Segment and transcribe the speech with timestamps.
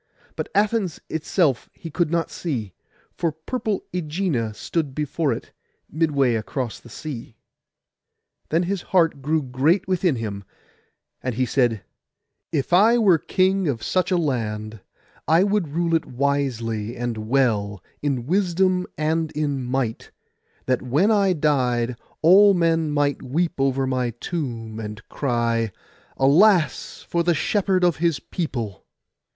[0.35, 2.73] But Athens itself he could not see,
[3.13, 5.51] for purple Ægina stood before it,
[5.91, 7.35] midway across the sea.
[8.49, 10.43] Then his heart grew great within him,
[11.21, 11.83] and he said,
[12.51, 14.79] 'If I were king of such a land
[15.27, 20.09] I would rule it wisely and well in wisdom and in might,
[20.65, 25.71] that when I died all men might weep over my tomb, and cry,
[26.17, 28.87] "Alas for the shepherd of his people!"